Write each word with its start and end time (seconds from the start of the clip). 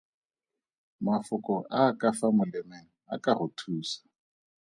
Mafoko 1.05 1.53
a 1.79 1.81
a 1.91 1.97
ka 1.99 2.09
fa 2.17 2.27
molemeng 2.37 2.87
a 3.13 3.15
ka 3.23 3.31
go 3.37 3.47
thusa. 3.57 3.99